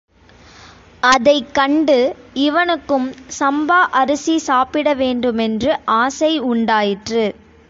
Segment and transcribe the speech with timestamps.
[1.03, 1.97] அதைக் கண்டு
[2.33, 3.07] இவனுக்கும்
[3.39, 7.25] சம்பா அரிசி சாப்பிட வேண்டுமென்று ஆசை உண்டாயிற்று.